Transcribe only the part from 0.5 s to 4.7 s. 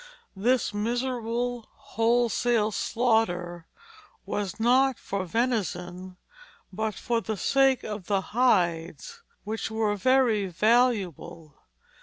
miserable, wholesale slaughter was